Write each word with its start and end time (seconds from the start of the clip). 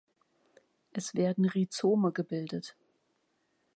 Es 0.93 1.13
werden 1.13 1.45
Rhizome 1.45 2.11
gebildet. 2.11 2.75